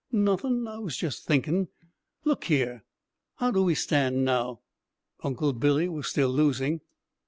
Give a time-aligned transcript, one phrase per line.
[0.11, 1.67] "Nothin', I was just thinkin'.
[2.25, 2.83] Look here!
[3.35, 4.61] How do we stand now?"
[5.23, 6.81] Uncle Billy was still losing.